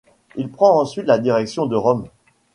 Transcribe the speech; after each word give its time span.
Il 0.35 0.49
prend 0.49 0.79
ensuite 0.81 1.05
la 1.05 1.19
direction 1.19 1.67
de 1.67 1.75
Rome. 1.75 2.07